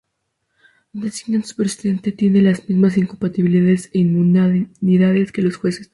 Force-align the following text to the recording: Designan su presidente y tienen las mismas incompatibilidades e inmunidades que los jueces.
Designan 0.93 1.43
su 1.43 1.55
presidente 1.55 2.09
y 2.09 2.13
tienen 2.13 2.45
las 2.45 2.67
mismas 2.67 2.97
incompatibilidades 2.97 3.91
e 3.93 3.99
inmunidades 3.99 5.31
que 5.31 5.43
los 5.43 5.57
jueces. 5.57 5.89